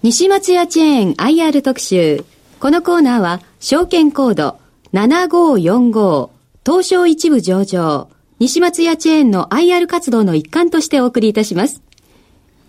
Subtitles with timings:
[0.00, 2.24] 西松屋チェーン IR 特集。
[2.60, 4.60] このコーナーは、証券コード
[4.92, 6.30] 7545
[6.64, 8.08] 東証一部上場、
[8.38, 11.82] 西松屋チェーンの IR 活動の一環としてお送りいたします。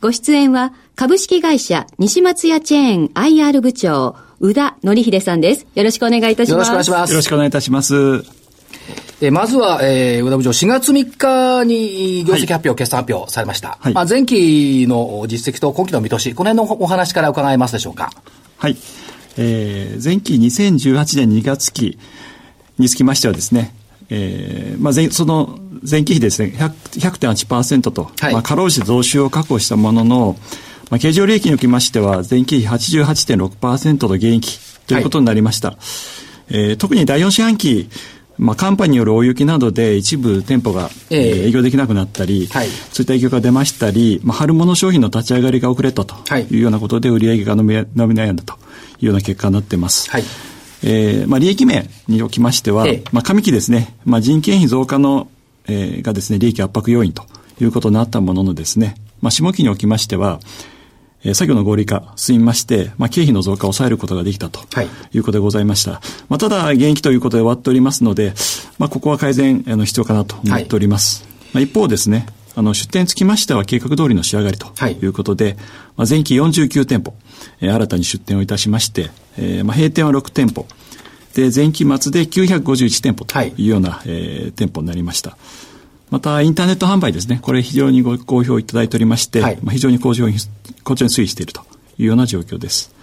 [0.02, 5.68] ご出演は、株式会社西松屋チェーン IR 部長、宇田則秀さんです。
[5.76, 6.72] よろしくお願いいたします。
[6.72, 7.12] よろしくお願いします。
[7.12, 8.39] よろしくお願いいたします。
[9.22, 13.78] えまずは、えー、宇田部長、4月3日に業績発表、はい、決算発表されました。
[13.82, 18.12] はい、まあ、前期の実績と今期の見通し、この辺のお話から伺えますでしょうか。
[18.58, 18.78] はい。
[19.38, 21.98] えー、前期2018年2月期
[22.78, 23.76] につきましてはですね、
[24.10, 30.38] えー、まあ前、その前期比ですね、100.8%と、はい、まあ、過労死増収を確保したものの、
[30.90, 35.72] まあ、経常利益におきましては、前期比88.6%の減益ということになりました。
[35.72, 35.78] はい、
[36.50, 37.90] えー、特に第4四半期、
[38.40, 46.56] まあ、寒波による大雪などで一部店舗が、えー、営業できなくなったり、はい、そういった影響が出ましたり、まあ、春物商品の立ち上がりが遅れたとい。
[46.56, 50.10] うようなことで売上が伸び伸び悩んだというような結果になっています。
[50.10, 50.24] はい。
[50.82, 55.30] えーまあ、利益面におきましては、えまあ、上期ですね、まあ、人件費増加の、
[55.68, 57.26] えー、がですね、利益圧迫要因と
[57.60, 60.40] いうことになったもののですね、まあ、下期におきましては、
[61.24, 64.62] えー、作業の合理化進みまして、まあ、経費の増加を抑えることができたと
[65.14, 65.92] いうことでございました。
[65.92, 68.34] はい、まあ、ただ、現役ということで終わっておりますので、
[68.78, 71.24] まあ、ここは改善の必要かなと思っております。
[71.24, 77.14] はい、まあ、一方ですね、あの、出店につきましては計画通りの仕上がりということで、はい、まあ、前期49店舗、
[77.62, 80.66] えー、新たに出店をいたしまして、えー、まあ、閉店は6店舗、
[81.34, 85.38] で、前期末で951店舗というような、はい、えー、店舗になりました。
[86.10, 87.40] また、インターネット販売ですね。
[87.42, 90.38] これ非常にご好評いただいておりまして、はい、まあ、非常に好調に、
[90.84, 91.62] 好調に推移していると
[91.98, 92.94] いうような状況です。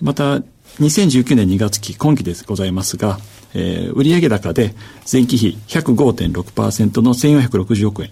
[0.00, 0.42] また、
[0.80, 3.18] 2019年2月期、今期でございますが、
[3.54, 4.74] えー、売上高で
[5.10, 8.10] 前期比105.6%の1460億円。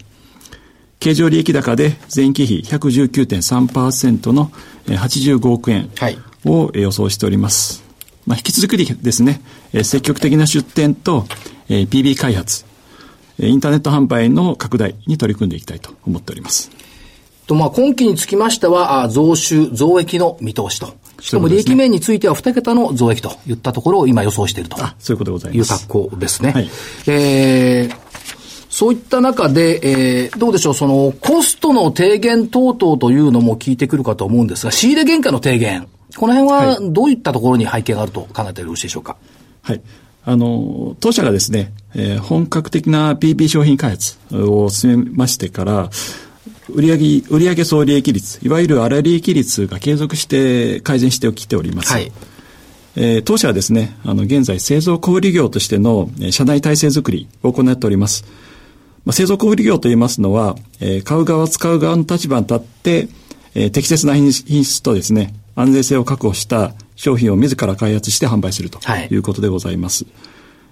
[1.00, 4.52] 経常利益高で前期比119.3%の
[4.86, 5.90] 85億円
[6.44, 7.82] を予想しております。
[8.24, 9.42] まあ、引き続きですね、
[9.82, 11.26] 積極的な出店と
[11.68, 12.64] PB 開発、
[13.48, 16.70] インターネット販売の拡大に取り組んでいきたいと思っております。
[17.46, 20.94] と、まあ、今期につきましては、増収、増益の見通しと。
[21.20, 24.76] しかも利益面については2桁の増益といったところを今予想していると。
[24.82, 25.72] あ、そういうことでございます。
[25.72, 26.50] いう格好ですね。
[26.50, 26.70] はい、
[27.06, 27.96] えー、
[28.70, 29.80] そういった中で、
[30.24, 35.86] えー、どうでしょう、その、コストの低減等々というのも聞いてくるかと思うんですが、仕入れ原価の低減。
[36.16, 39.16] この辺はどういったところに背景があると考えてよろしいでしょうか？
[39.62, 39.80] はい。
[40.24, 45.90] あの、当社がですね、えー、本格的な PP 商品開発を進めましてから、
[46.70, 46.96] 売上、
[47.28, 51.92] 売上総利益率、いわゆる粗利益率が継続して改善してきております。
[51.92, 52.12] はい。
[52.94, 58.24] えー、当社はですね、あの、現在製造小売業としての、えー、社内体制づくりを行っております。
[59.04, 63.08] まあ、製造小売業といいますのは、えー、買う側、使う側の立場に立って、
[63.54, 68.78] えー、適切な品質とですね、安全性を確保した商品を自ら開発して販売すると
[69.10, 70.04] いうことでございます。
[70.04, 70.14] はい、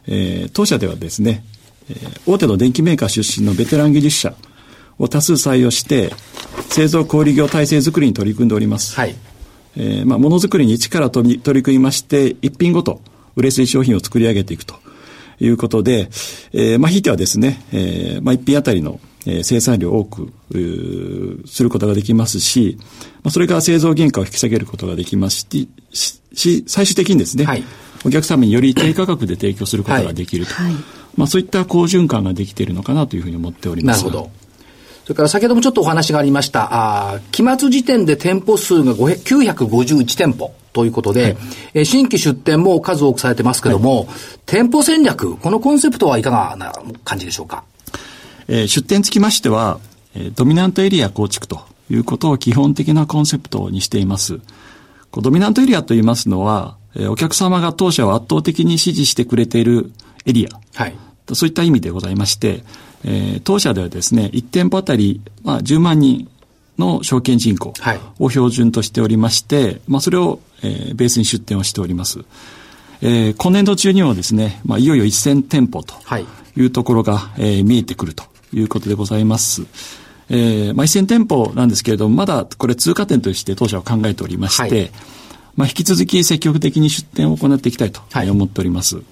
[0.07, 1.43] えー、当社ではですね、
[1.89, 4.35] えー、大手の電機メーカー出身のベテラン技術者
[5.01, 6.13] を多数採用して、
[6.69, 8.95] 製造小売業体制づくりに取り組んでおります。
[8.95, 9.17] はい。
[9.77, 13.01] えー、まあ、ものづくりに一から取り組みまして、一品ごと
[13.35, 14.77] 売れ筋商品を作り上げていくと
[15.41, 16.11] いうことで、
[16.53, 20.33] えー、まあ、ひいてはですね、えー、まあ、一品あたりのえ生産量を多く
[21.47, 22.79] することができますし、
[23.23, 25.69] まあ、それから製造原価を引き下げることができますし、
[26.33, 27.65] し最終的にですね、はい、
[28.05, 30.55] お客様により低価格で提供することができると。
[30.55, 30.75] はい、
[31.17, 34.05] まあ、そういった好循環ができているのかなというふうに思っております。
[34.05, 34.31] なるほど。
[35.05, 36.69] それから先ほどもちょっとお話がありました、
[37.15, 41.37] あ期末時点で店舗数が951店舗ということで、はい、
[41.75, 44.07] え新規出店も数多くされてますけども、はい、
[44.47, 46.73] 店舗戦略、このコンセプトはいかがな
[47.05, 47.65] 感じでしょうか？
[48.49, 49.81] えー、出店つきましては、
[50.15, 54.41] えー、ドミナントエリア構築ということを基本的なコンセプトにしています。
[55.13, 59.93] ドミナントエリアと言いますのは、えー、お客様が当社を圧倒的に支持してくれている
[60.27, 60.61] エリア。
[60.75, 60.97] はい。
[61.35, 62.65] そういった意味でございまして、
[63.05, 66.29] えー、当社ではですね、1店舗あたり、まあ、10万人
[66.79, 67.73] の証券人口
[68.19, 72.21] を標準としておりまして、はい、まあ、それを、えー、ベースに出店をしております。
[73.03, 75.95] えー、今年度中にもですね、まあ、いよいよ1000店舗と
[76.57, 79.63] いうところが、はい、えー、見えてくるということでございます。
[80.29, 84.91] えー、まあ、1000店舗なんですけれども、まだこれ通過点として当社は考えておりまして、はい、
[85.57, 88.01] まあ、引き続き積極的に出店を行っていきたいと
[88.31, 88.97] 思っております。
[88.97, 89.05] はい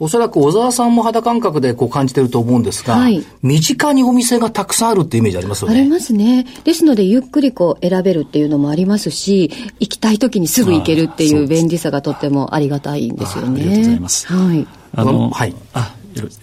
[0.00, 5.78] おそらく小沢さんも肌感覚でこう感じてると思うんですが、はい、身近にお店がたくさんあるってイメージありますよね。
[5.78, 6.46] ありますね。
[6.64, 13.60] ですので、ゆっくりこう選べるっていうのもありますし、行きたい時にすぐ行けるっていう便利さがとってもありがたいんですよね。
[13.60, 14.26] ありがとうございます。
[14.26, 14.66] はい。
[14.94, 15.54] あの、はい。
[15.74, 15.94] あ、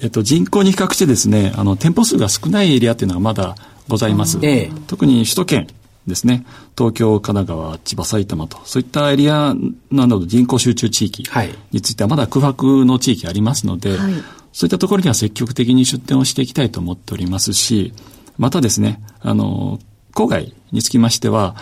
[0.01, 3.55] えっと、人口に比較してですね、あの、店舗数が少ないエリアっていうのはまだ
[3.87, 4.39] ございます。
[4.41, 5.67] ええ、特に首都圏
[6.07, 6.45] ですね。
[6.77, 9.53] 東京、神奈川、千葉、埼玉と、そういったエリア
[9.91, 11.23] など人口集中地域
[11.71, 14.13] についてはまだ空白の地域ありますので、はい、
[14.53, 17.93] そういったところには積極的に出店をしていきたいと思っておりますし、
[18.37, 19.79] またですね、あの、
[20.13, 21.55] 郊外につきましては、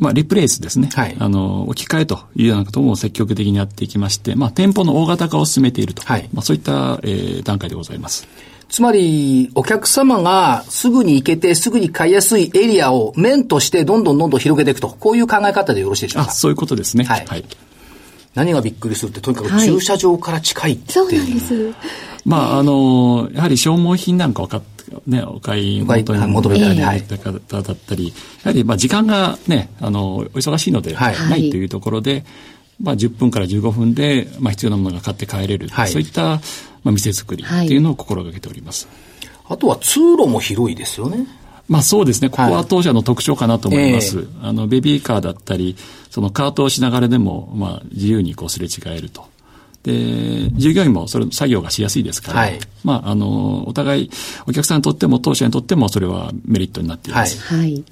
[0.00, 0.88] まあ、リプレイスですね。
[0.92, 1.16] はい。
[1.18, 6.02] あの、置き換えというようなことも積極的にやっていきまして、まあ、店舗の大型化を進めていると。
[6.02, 6.28] はい。
[6.32, 8.26] まあ、そういった、えー、段階でございます。
[8.70, 16.30] つまり、お客様がすぐに行けて、すぐに買いやすいエリアを面としてどんどんどんどん広げていくと、こういう考え方でよろしいでしょうか？
[16.30, 17.04] あ、そういうことですね。
[17.04, 17.26] はい。
[17.26, 17.44] はい、
[18.34, 21.04] 何がびっくりするって、とにかく駐車場から近いっていう。
[21.04, 21.74] はい、そうなんです。
[22.24, 28.12] まあ、あの、やはり消耗品なんか分かって、ね、お買い求め求められた方だったり、や
[28.44, 32.24] はり、まあ、時間がね、あの、お忙しいので、ないというところで、
[32.82, 36.38] まあ、10分から15分で、まあ、必要なものが買って帰れる、はい、そういった、ま
[36.86, 38.88] あ、店作りっていうのを心がけております。
[39.48, 41.26] あとは通路も広いですよね。
[41.68, 42.30] まあそうですね。
[42.30, 44.16] ここは当社の特徴かなと思います。
[44.18, 45.76] はいえー、あの、ベビーカーだったり、
[46.10, 49.24] そのカートをしながらでも、まあ自由にこうすれ違えると。
[49.82, 54.10] で、従業員もそれ作業がしやすいですから、はい、まあ、あの、お互い、
[54.46, 57.40] お客さんにとっても当社にとってもそれはメリットになっています。
[57.40, 57.82] はい。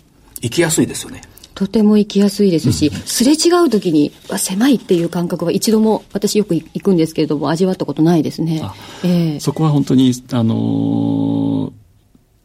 [0.41, 1.23] 行きやすいですよね。
[1.59, 8.63] とても行きやすいですし、うん、すれ違う時に狭いっていう感覚は一度も私よく行くんですけれども味わったことないですね。
[9.03, 11.73] えー、そこは本当にあのー、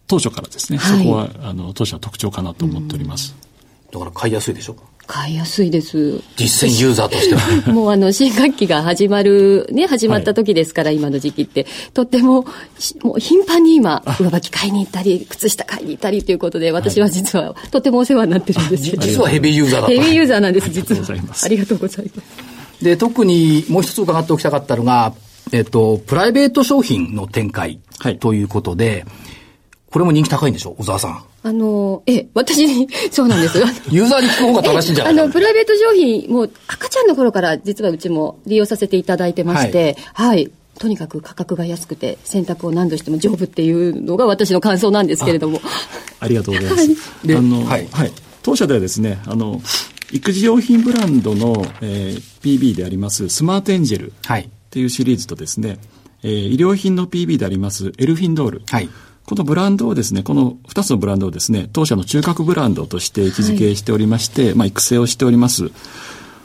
[0.08, 3.36] 当初からですね、はい、そこはあの当社の特徴かなと思っております。
[3.94, 4.76] だから買いやすいでしょ？
[5.06, 6.22] 買いやすいです。
[6.38, 7.42] 実践ユーザーとしては。
[7.74, 11.68] もうあの、新学期が始まる、ね、始まった時ですから、はい、今の時期って。
[11.94, 12.46] とっても、
[13.04, 19.88] もう頻繁に今、上履き買いに行ったり、靴下買いに行ったりということで、私は実は、とてもお世話になってるんです実はヘビーユーザーだ。
[19.88, 21.06] ヘビーユーザーなんです、実は。
[21.44, 22.84] ありがとうございます。
[22.84, 25.14] で、特にもう一つ伺っておきたかったのが、
[25.52, 27.80] えっと、プライベート商品の展開
[28.22, 29.34] ということで、はい
[29.94, 30.72] これも人気高いんでしょ？
[30.72, 31.24] 小沢さん。
[31.44, 33.60] あの、え、私に、 そうなんです。
[33.94, 40.52] ユーザーに聞く方が正しいんじゃないあの、プライベート商品、もう赤ちゃんの頃から実はうちも利用させていただいてまして、はい、はい。
[40.80, 45.62] とにかく価格が安くて洗濯を何度しても丈夫っていうのが私の感想なんですけれども。
[46.20, 48.12] ありがとうございます、はい、であの、はい、はい、
[48.42, 49.62] 当社ではですねあの
[50.12, 55.78] 育児用品ブランドの、えー、PB でありますスマートエンジェルっていうシリーズとですね、
[56.24, 58.90] えー、医療品の PB でありますエルフィンドール、はい、
[59.26, 65.72] このブランドをですね、この2つのブランドをですね、当社の中核ブランドとして位置づけしておりまして、はい、まあ、育成をしております。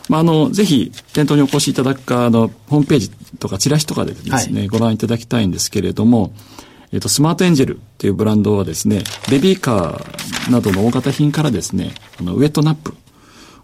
[0.08, 6.32] まあ、あの、ぜひ、店頭にお越しいただくか、あの、ホームページとかチラシとかでですね、はい、ご覧いただきたいんですけれども、
[6.92, 12.94] えっと、スマートエンジェルっていうブランドはですね、ベビーカーなどの大型品からですね、あの、ウェットナップ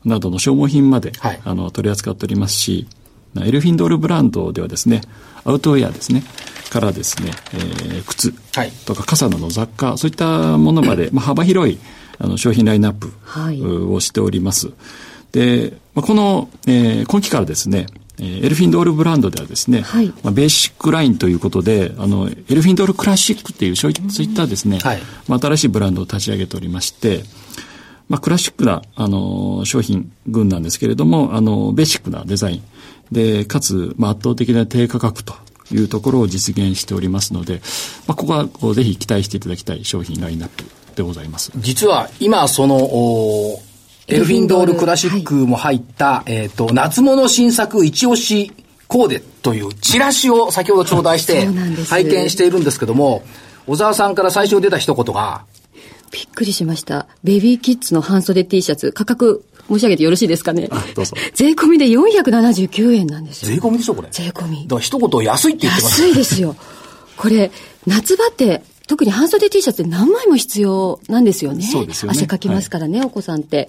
[0.04, 2.86] などの消耗品まで、はい、あの、取り扱っておりますし、
[3.42, 5.00] エルフィンドールブランドではですね、
[5.44, 6.22] アウトウェアですね、
[6.70, 8.32] からですね、えー、靴
[8.84, 11.78] とか傘など雑貨、そういったものまで、 まあ、幅広い
[12.18, 13.12] あの商品ラインナップ
[13.92, 14.68] をしております。
[14.68, 14.76] はい、
[15.32, 17.86] で、まあ、この、えー、今期からですね、
[18.18, 27.24] エルフィンドールブランドではですね、はい、まあ、ベーシックラインということで、あの、エルフィンドールクラシックっていう、そういったですね、はい、まあ、新しいブランドを立ち上げておりまして、
[28.08, 32.62] まあ、クラシックな、あの、商品群なんですけれども、あの、ベーシックなデザイン。
[33.10, 35.34] で、かつ、まあ、圧倒的な低価格と
[35.72, 37.60] いうところを実現しておりますので、
[38.06, 40.64] まあ、ここはこうぜひ期待していただきたい商品ラインナップ
[40.94, 41.52] でございます。
[41.56, 43.60] 実は今その、
[44.06, 48.52] エルフィンドールクラシックも入った、はい、えっ、ー、と、夏物新作一押し
[48.86, 51.46] コーデというチラシを先ほど頂戴して
[51.86, 53.22] 拝見しているんですけども、
[53.66, 55.46] 小沢さんから最初出た一言が、
[56.12, 57.08] びっくりしました。
[57.24, 60.68] ベビーキッズの半袖 T シャツ、価格申し上げてよろしいですかね。
[60.94, 61.16] どうぞ。
[61.34, 63.48] 税込みで479円なんですよ。
[63.56, 64.08] 税込みでしょ、これ。
[64.10, 64.62] 税込み。
[64.62, 66.56] だから一言安いって言ってます安いですよ。
[67.16, 67.50] これ、
[67.86, 71.62] 夏場って、特に半袖 T シャツって何枚も必要なんですよね。
[71.64, 72.16] そうですよね。
[72.18, 73.68] 汗かきますからね、はい、お子さんって。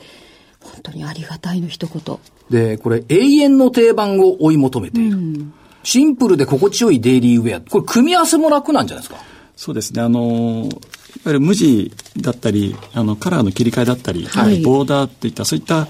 [0.62, 2.18] 本当にありがたいの一言。
[2.50, 5.16] で、これ、永遠の定番を追い求めている。
[5.18, 7.62] うん、シンプルで心地よいデイリーウェア。
[7.62, 9.22] これ、組み合わせも楽なんじゃないですか？
[9.56, 10.02] そうですね。
[10.02, 10.78] あのー
[11.18, 15.88] わゆる無地だったり、あの、カラーの切り替えだったり、はい、ボーダーっていった、そういった、なん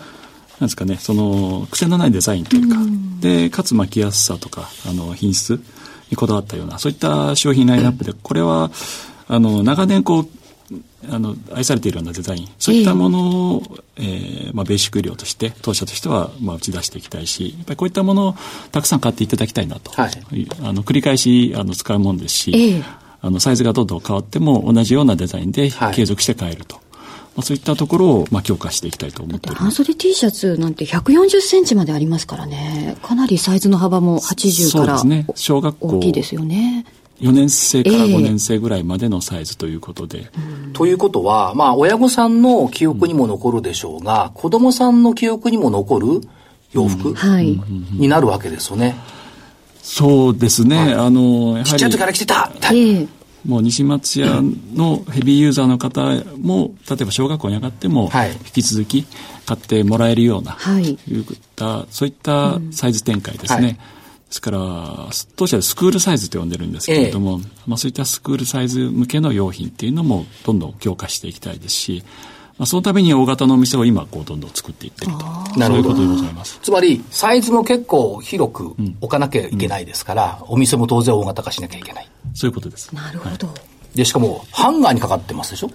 [0.61, 5.61] ですかね、その、癖のないデザインというか、うん、で、かつ巻きやすさとか、あの、品質
[6.09, 8.71] にこだわったような、そういった商品ラインナップで、これは、
[9.27, 10.27] あの、長年こう、
[11.09, 13.63] あの、愛されているようなデザイン、そういったものを、
[13.97, 18.35] えー、まあ、ベーシック医療として、当社としては、まあ、打ち出していきたいし、やっぱりこういったものを
[18.71, 19.91] たくさん買っていただきたいなと。
[19.91, 20.11] はい。
[20.63, 26.75] あの、繰り返し、あの、使うもんですし、えーあの、サイズがどんどん変わっても同じようなデザインで継続して買えると。
[26.75, 26.85] はい
[27.35, 29.63] まあ、そういったところを、まあ、強化していきたいと思っております。
[29.63, 32.95] 半袖 T シャツなんて140センチまでありますからね。
[33.01, 36.85] かなりサイズの幅も80から、ね、小学校大きいですよね。
[37.19, 40.19] 4年生から5年生ぐらいまでのサイズということで。
[40.19, 46.21] えー、ということは、まあ、親御さんの記憶にも残るでしょうが、うん、子供さんの記憶にも残る
[46.71, 47.59] 洋服、うんはい、
[47.91, 48.95] になるわけですよね。
[49.85, 50.95] そうですね。
[50.97, 51.65] あの、やはり。
[51.65, 53.07] ちっちゃい時から着てた、えー、
[53.45, 54.41] もう西松屋
[54.73, 56.01] のヘビーユーザーの方
[56.37, 58.11] も、例えば小学校に上がっても、
[58.45, 59.05] 引き続き
[59.45, 61.25] 買ってもらえるような、はい、いうっ
[61.55, 63.57] たそういったサイズ展開ですね。
[63.57, 63.65] うん。
[63.65, 63.77] はい
[64.25, 64.59] ですから、
[65.35, 72.03] 当社でスクールサイズと呼んでるんですけれども、ええ、まあそういったスクールサイズ向けの用品っていうのもどんどん強化していきたいですし、
[72.57, 75.59] まあ、そのために大型のお店を今、こう、どんどん作っていってると。
[75.59, 75.95] なるほど。
[75.95, 76.59] そういうことでございます。
[76.63, 82.07] つまり、サイズも結構広く置かなきゃいけないですから、うん、お店も当然大型化しなきゃいけない。
[82.33, 82.95] そういうことです。
[82.95, 83.47] なるほど。
[83.47, 83.53] は
[83.93, 85.71] い、で、しかも、ハンガーにかかってますでしょ？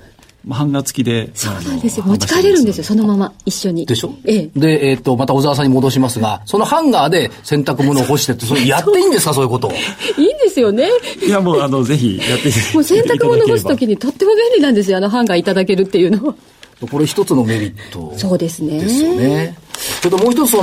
[0.48, 1.30] ハンガー付きで。
[1.34, 2.06] そうなんですよ。
[2.06, 3.84] 持ち帰れるんですよ、そのまま、一緒に。
[3.84, 4.14] でしょ？
[4.24, 4.50] ええ。
[4.58, 9.70] で、えっ、ー、と、また小沢さんに戻しますが、そのハンガーで洗濯物を干してって、それやっていいんですか、そういうこと。
[10.16, 10.88] いいんですよね。
[11.22, 16.34] いや、もう、あの、ぜひやってもう洗濯物干すときにとっても便利なんですよ、あのハンガーいただけるっていうのは。
[16.86, 18.80] これ一つのメリット、そうですね。
[18.80, 19.56] ですよね。
[20.02, 20.62] それともう一つ、そ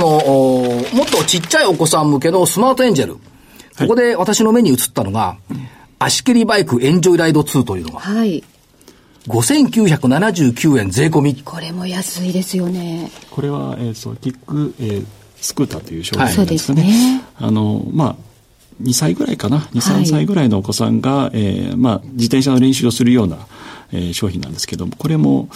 [0.96, 3.16] もっとちっちゃいお子さん向けのスマートエンジェル。
[3.78, 5.36] ここで私の目に映ったのが、
[5.98, 8.00] 足切りバイクエンジョイライド2というのが。
[8.00, 8.42] はい。
[9.28, 11.34] 5979円税込み。
[11.44, 13.10] これも安いですよね。
[13.30, 15.06] これは、えー、そう、キック、えー、
[15.40, 16.82] スクーターという商品なんですね。
[16.82, 18.16] はい、ねあの、まあ、
[18.82, 23.38] 2歳ぐらいかな、2、3歳ぐらいのお子さんが、はい、えー、まあ、自転車の練習をするような、
[23.92, 25.48] えー、商品なんですけども、これも、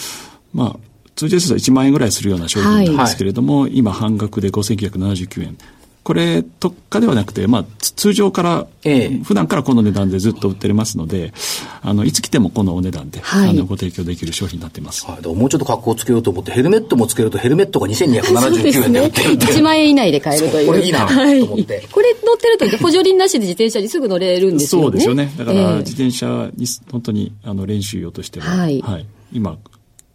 [0.52, 0.76] まあ、
[1.16, 5.56] 通常ですと1万円ぐらいするような商品なんですけれども、はい、今半額で5979円。
[6.02, 11.32] これ、特価ではなくて、まあ、通常から、ええ、普段からこの値段でずっと売ってますので、
[11.80, 15.06] あの、いつ来てもこのお値段で、はい、あの、ご提供できる商品になっています。
[15.06, 20.66] はい、もうちょっと格好をつけようと思って、ヘルメットもつけると、ヘルメットが2279円で売ってるって、ね、1万円以内で買えるという。
[20.66, 21.74] これいいな、と思って。
[21.76, 24.84] はい、これ乗ってると、補助輪なしで自転車にすぐ乗れるんですよね。
[24.86, 25.32] そうですよね。
[25.38, 29.06] だから、自転車に、本当に、あの、練習用としては、はい、はい。
[29.32, 29.56] 今、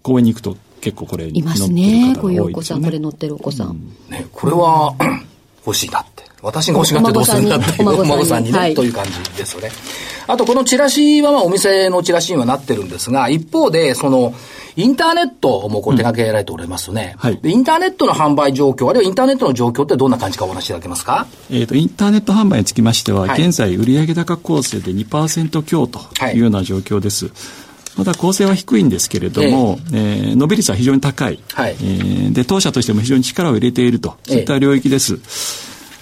[0.08, 2.16] 公園に行くと結構これいますね。
[2.20, 3.68] こういうお子さん、これ乗ってるお子さん。
[3.68, 4.96] うん、ね、これは、
[5.66, 6.24] 欲しいなって。
[6.42, 9.70] 私が欲しがってどうするんだっていうお孫さんにね、はい、という感じですよね。
[10.28, 14.34] あと、このチラシはまあお店のチラシにはなってるんですが、一方で、その、
[14.78, 17.50] インターネットもこう手掛けられておりますね、うんはい、で。
[17.50, 21.26] インターネットの販売状況、あるいはインターネットの状況ってどんな感じかお話しいただけますか？
[21.50, 26.00] えっ、ー、と、インターネット販売につきましては、はい、現在売上高構成で2%強と
[26.34, 27.32] いうような状況です。
[27.98, 31.72] はいまだ構成は低いんですけれども、えー、えー、伸び率は非常に高い、はい。
[31.72, 35.20] えー、で当社としても非常に力を入れていると、そういった領域です。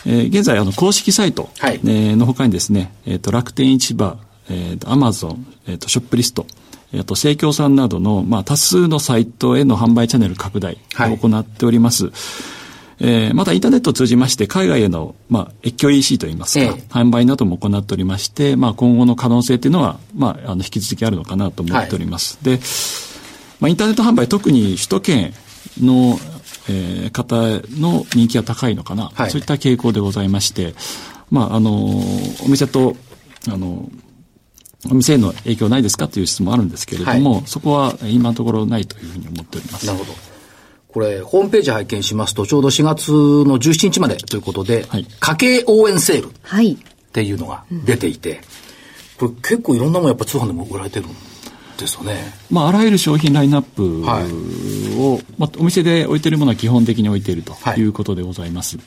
[0.06, 4.18] えー、現在、あの、公式サイト、はい、えー、の他にですね、えっ、ー、と、楽天市場、
[4.50, 6.46] えっ、ー、と、アマゾン、えっ、ー、と、ショップリスト、
[6.94, 12.06] えっ、と、生協さんなどの、まあ、多数のサイトへの販売チャンネル拡大を行っております。
[12.06, 12.14] はい
[13.00, 22.38] えー、またインターネットを通じまして海外への、まあ、越境 EC といいますか、ええ、販売なども行っておりまして、まあ、今後の可能性というのは、まあ、あの引き続きあるのかなと思っております。
[22.44, 22.64] はい、で、
[23.60, 25.34] まあ、インターネット販売特に首都圏
[25.82, 26.18] の、
[26.70, 27.36] えー、方
[27.80, 30.74] の人気が高いのかな、はい、そういった傾向でございまして、
[31.30, 31.74] まあ、あの、
[32.46, 32.96] お店と、
[33.50, 33.90] あの、
[34.90, 39.88] お店への影響ないですかという質問あるんですけれども、はい、そこは今のところないというふうに思っております。
[39.88, 40.35] なるほど。
[40.96, 46.78] これ、ホームページ拝見しますと、ちょうど4月の17日までということで、はい、家計応援セールっ
[47.12, 48.40] ていうのが出ていて、
[49.18, 51.08] これ結構いろんなものやっぱ通販でも売られてる
[51.78, 52.34] ですよね。
[52.50, 58.78] まあ、あらゆる商品ラインナップを、はい、まあ、お店で置いてるものは基本的に置いているということでございます。
[58.78, 58.86] はい、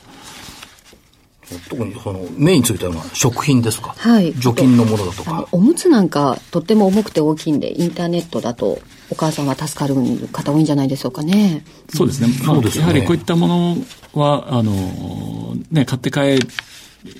[1.69, 8.78] 特にそのメインについては食品ですか、はい、除菌のものだとかおむつなんかとっても重くて大きいんでインターネットだと
[9.11, 9.95] お母さんは助かる
[10.33, 11.64] 方多いんじゃないでしょうかね。
[11.95, 12.28] そうですね。
[12.45, 13.76] まあ、ね、やはりこういったもの
[14.12, 16.38] は、あの、ね、買って帰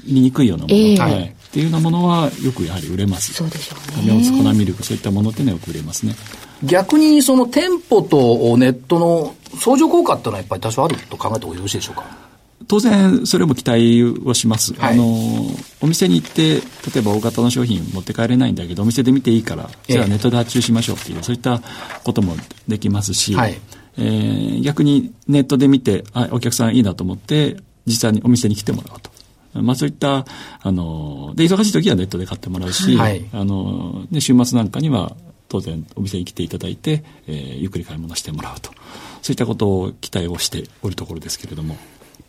[0.07, 3.33] りにくいようなもの、えー、はい、っていうようなものはよくやはり売れます。
[3.33, 4.23] そうでしょうね。
[4.31, 6.15] 粉ミルク、そういったものっていうのはよく売れますね。
[6.63, 12.05] 逆にその店舗とネットの相乗効果っていうのはやっぱり多少あると考えた方がよろしいでしょうか？
[12.67, 14.75] 当然、それも期待をします。
[14.75, 15.05] はい、あの、
[15.81, 16.63] お店に行って、例
[16.99, 21.63] えば大型の商品持って帰れないんだけど、お店で見ていいから、じゃあネットで発注しましょうっていう、そういった
[22.05, 22.37] ことも
[22.67, 23.59] できますし、はい、
[23.97, 29.11] えー、逆にネットで見て、あ、お客さんいいなと思って、実際にお店に来てもらうと。
[29.55, 30.27] まあそういった、
[30.61, 35.17] あの、で、忙しい時はネットで買ってもらうし、はい、あの、ね、週末なんかには
[35.49, 38.71] 当然お店に来ていただいて、えー、ゆっくり買い物してもらうと。
[39.23, 41.77] そういったことを期待をしておるところですけれども。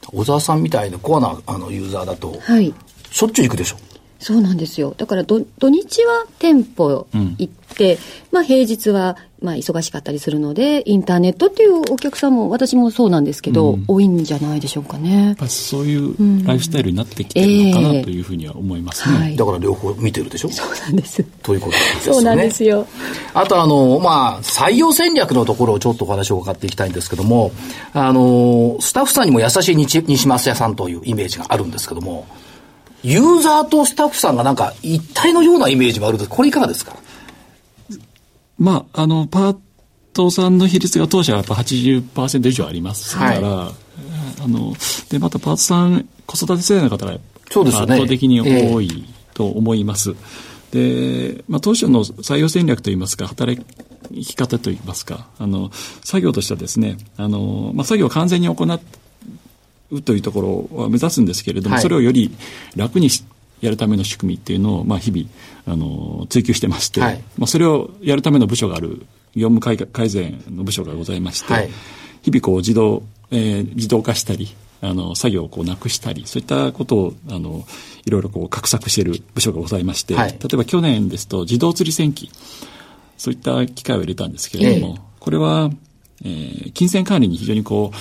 [0.08, 2.74] 小沢さんみたいなコアなあのユーザーだと、はい、
[3.12, 3.78] しょっちゅう行くでしょ
[4.20, 4.94] そうなんですよ。
[4.98, 8.00] だから土日は店舗行って、うん、
[8.32, 15.28] まあ平日はまあ忙しかったりするので、インターネットっていうお客さんも私もそうなんですけど、うん、多いんじゃないでしょうかね。
[15.28, 19.16] やっぱそういうライフスタイルになってきてるのかなというふうには思いますね。
[19.16, 20.50] えーはい、だから両方見てるでしょ？
[20.50, 21.24] そうなんです。
[21.24, 22.14] ということですね。
[22.14, 22.86] そうなんですよ。
[23.34, 27.52] あとあの、まあ、採用戦略のところをちょっとお話を伺っていきたいんですけども、
[27.94, 32.28] あの、スタッフさんにも優しい西西松屋さんというイメージがあるんですけども、
[33.04, 36.96] ユーザーとスタッフさんがなんか一体のようなイメージもあるんですこれいかがですか？
[38.58, 39.58] まあ、あの、パー
[40.14, 43.74] トさんの比率が当社はやっぱ80%以上ありますから、はい、
[44.44, 44.74] あの、
[45.10, 47.18] で、またパートさん、子育て世代の方が
[47.50, 50.14] そうですね、圧倒的に多いと思います。
[50.74, 53.66] えー、で、まあ、当社の採用戦略といいますか、働
[54.14, 55.72] き方といいますか、あの、
[56.04, 58.80] 作業としてはですね、あの、まあ、作業を完全に行っ
[60.06, 62.32] というところは目指すんですけれども、はい、それをより
[62.76, 63.10] 楽に
[63.62, 65.28] やるための仕組みっていうのを、まあ、日々
[65.66, 69.06] あの追求してまして、はい、まあ、それをやるための部署がある
[69.36, 71.70] 業務改改善の部署がございまして、はい、
[72.22, 77.66] 日々こう自動、えー、自動化したりあの作業をこうなくしたりそういったことをあの
[78.06, 82.32] いろいろこう画策している部署がございまして、例えば去年ですと自動釣り戦機
[83.18, 85.02] そういった機械を入れたんですけれども、え。
[85.20, 85.70] これは、
[86.24, 87.98] えー、金銭管理に非常にこう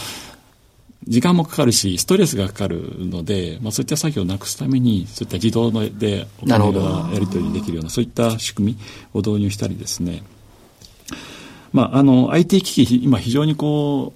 [1.07, 8.79] 時間もかかるし、ストレスがかかるので、まあ、そういった作業をなくすために、そういった自動でお金がやり取りできるような、そういった仕組み
[9.15, 10.23] を導入したりですね、
[11.73, 14.13] まあ、あの、IT 機器、今非常にこ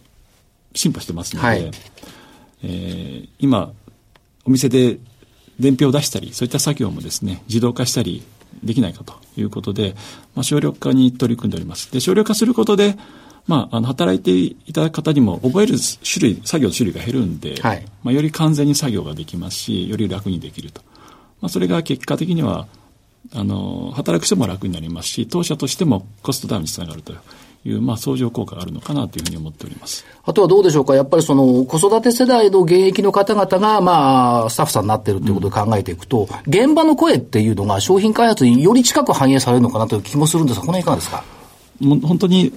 [0.75, 1.71] う、進歩してますので、はい、
[2.65, 3.73] えー、今、
[4.45, 4.99] お店で
[5.61, 8.23] 伝票を出したり、そういった作業もですね、自動化したり
[8.63, 9.95] できないかということで、
[10.35, 11.93] まあ、省力化に取り組んでおります。
[11.93, 12.97] で、省力化することで、
[13.47, 20.81] まあ、あの、働いていただく方にも覚える種類、作業の種類が減るんで、はい、まあ、より完全に作業ができますし、より楽にできると。
[21.41, 22.67] まあ、それが結果的には、
[23.35, 27.13] あの、働く人も楽になりますし、当社としてもコストダウンにつながると
[27.65, 30.05] いう、まあ、相乗効果があるのかなというふうに思っております。
[30.25, 30.95] あとはどうでしょうか？
[30.95, 41.25] やっぱりその、子育て世代の現役の方々が、まあ、スタッフさんになってるということを考えていくと、うん、現場の声っていうのが商品開発により近く反映されるのかなという気もするんですが、この辺いかがですか？
[41.81, 42.53] もう本当に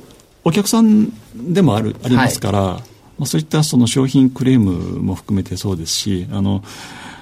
[0.46, 2.82] お客さんでもある、ありますから、はい、
[3.18, 6.64] まあ、そういったその商品クレームも含めてそうですし、あの、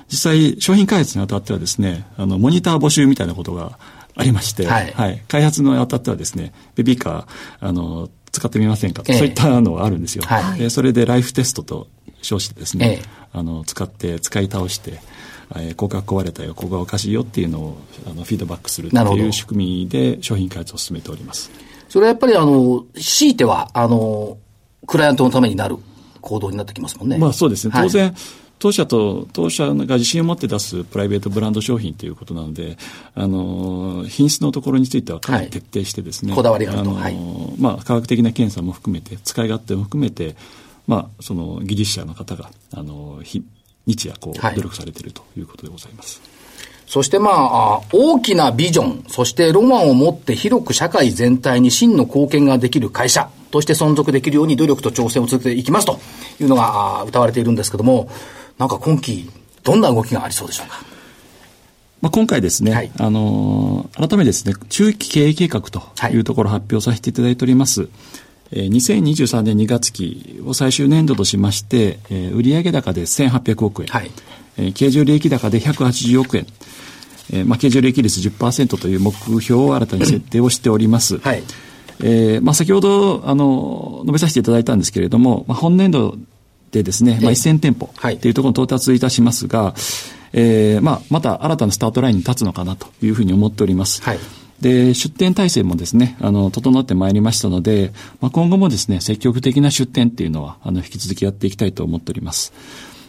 [0.10, 3.80] 実際商品開発にあたってはですね、あの、モニター募集みたいなことが
[4.16, 10.24] ありまして、はい、はい、開発のあたってはですね、ベビーカー、あの、使ってみませんかと、ええ、そういったのがあるんですよ。
[10.26, 11.88] はい、それでライフテストと
[12.22, 15.00] 称してですね、え、あの、使って、使い倒して、
[15.56, 21.52] えー、ここが壊れたよ、ここがおかしいよっていうのをあのフィードバックするっていう仕組みで商品開発を進めております。
[21.94, 24.40] それはやっぱりあの、強いては、あの、
[24.88, 25.78] クライアントのためになる
[26.22, 27.20] 行動になってきますもんね。
[27.20, 27.74] まあそうですね。
[27.76, 28.14] 当然、はい
[28.58, 32.78] 当社と、当社が自信を持って出すプライベートブランド商品ということなので、
[33.14, 36.94] あの、品質のところについてはかなり徹底してですね、はい、こだわりがあると。
[36.94, 37.18] はい、
[37.60, 40.38] まあ、科学的な検査も含めて、使い勝手も含めて、
[40.88, 43.44] まあ、その技術者の方が、あの、日
[44.08, 46.22] 夜こう、努力されているということでございます。
[46.94, 55.98] そしてまあ、大きなビジョン、そしてロマンを持って広く社会全体に真の貢献ができる会社として存続できるように努力と挑戦を続けていきますと
[56.40, 58.12] いうのが歌われているんですけども、
[58.60, 59.28] なんか今期、
[59.64, 60.86] どんな動きがありそうでしょうか？
[62.00, 67.82] まあ、今回ですね、はい、あのー、改めてですね、中期経営計画というところを発表させていただいております。
[67.82, 67.90] はい
[68.56, 74.12] え2023年2月期を最終年度としまして、えー、売上高で1800億円、はい
[74.58, 76.48] えー、経常利益高で180億円、
[77.32, 81.18] えーまあ、経常利益率10%という目標を新たに設定をしております。
[81.20, 81.44] はい。
[82.00, 86.18] えー、まあ、先ほど、あの、述べさせていただいたんですけれども、まあ、本年度
[86.72, 89.74] でですね、まあ、1000店舗というところに到達いたしますが、はい、
[90.34, 94.02] えー、まあ、また新たなスタートラインに立つのかなというふうに思っております。
[94.02, 94.20] はい。
[94.60, 102.54] で、出店体制もですね、あの、整ってまいりましたので、まあ、今後もですね、積極的な出店っていうのは、あの、引き続きやっていきたいと思っております。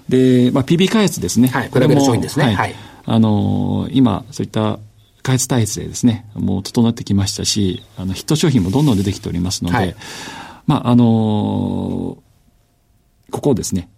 [0.08, 1.48] で、まあ、PB 開発ですね。
[1.48, 2.46] はい、これも商品ですね。
[2.46, 2.54] はい。
[2.54, 2.74] はい、
[3.06, 4.78] あのー、今、そういった
[5.22, 9.96] 開発体制ですね、もう整ってきましたし、あの、ヒット商品もどんどん出てきておりますので、はい、
[10.66, 11.08] まあ、あのー、
[13.30, 13.88] ここをですね、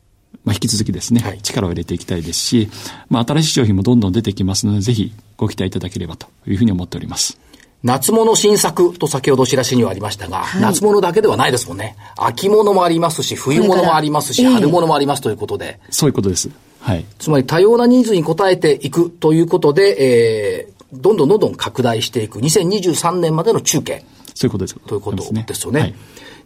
[0.45, 2.69] まあ、引き続きですね、はい、力を入れていきたいですし、
[3.11, 7.39] まあ、新しい商品もどんどん出てきますので、ぜひご期待いただければというふうに思っております。
[7.83, 11.97] 夏物新作と先ほど知らしにはありましたが、はい、夏物だけではないですもんね。
[12.17, 15.79] 秋物もありますし、冬物もありますし、春物もありますということで。
[15.91, 16.51] そういうことです。
[16.81, 17.05] はい。
[17.19, 24.05] つまり多様なニーズに応えていくということで、えー、どんどんどんどん拡大していく2023年までの中継。
[24.35, 24.77] そういうことです。
[24.87, 25.81] ということですよね。
[25.81, 25.95] はい、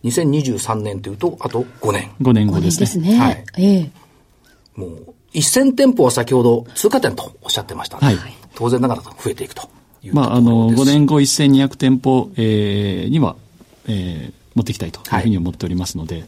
[0.05, 2.11] 2023年というと、あと5年。
[2.21, 2.87] 5年後ですね。
[2.87, 3.19] ですね。
[3.19, 3.45] はい。
[3.57, 3.91] ええー
[4.77, 8.17] もう、1000店舗は先ほど通過点とおっしゃってましたはい、
[8.55, 9.69] 当然ながら増えていくと
[10.13, 13.37] まあ、あの、5年後1200店舗、えー、には、
[13.87, 16.27] えー、持っていきたいというふうに思っておりますので、はい、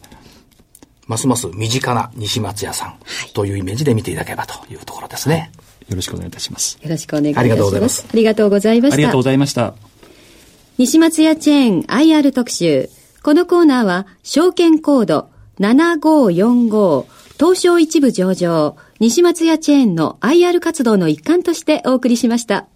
[1.07, 2.95] ますます身近な西松屋さん
[3.33, 5.51] というイメージで見ていただければというところですね。
[5.89, 6.79] よろしくお願いいたします。
[6.81, 7.49] よろしくお願いいたします。
[7.49, 8.05] ありがとうございます。
[8.09, 8.93] ありがとうございました。
[8.95, 9.73] ありがとうございました。
[10.77, 12.89] 西松屋チェーン IR 特集。
[13.21, 17.05] このコーナーは、証券コード7545
[17.39, 22.67] 東証一部上場、西松屋チェーンの IR 活動の一環としてお送りしました。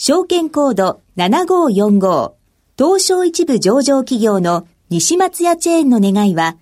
[0.00, 2.32] 証券コード7545
[2.78, 6.56] 東証一部上場企業の西松屋チェーンの願いは、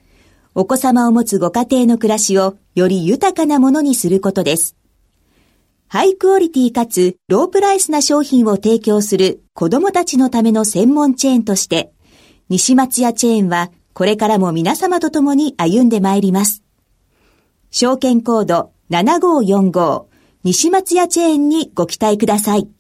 [0.54, 4.74] お子様を持つご家庭の暮らしをより豊かなものにすることです。
[5.86, 11.92] ハイクオリティかつロープライスな商品を提供する子供たちのための専門チェーンとして、
[12.48, 16.62] 西松屋チェーンはこれからも皆様と共に歩んでまいります。
[17.70, 20.06] 証券コード7545
[20.42, 22.70] 西松屋チェーンにご期待ください。